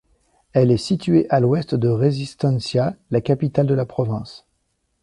[0.53, 4.47] Elle est située à à l'ouest de Resistencia, la capitale de la province.